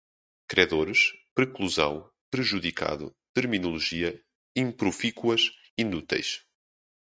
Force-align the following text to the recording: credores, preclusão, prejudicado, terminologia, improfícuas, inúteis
credores, 0.47 1.11
preclusão, 1.35 2.09
prejudicado, 2.31 3.15
terminologia, 3.35 4.19
improfícuas, 4.55 5.51
inúteis 5.77 6.43